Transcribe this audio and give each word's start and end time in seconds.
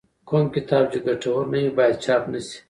کوم 0.27 0.45
کتاب 0.55 0.83
چې 0.91 0.97
ګټور 1.05 1.43
نه 1.51 1.57
وي 1.61 1.71
باید 1.77 1.95
چاپ 2.05 2.23
نه 2.31 2.39
شي. 2.47 2.57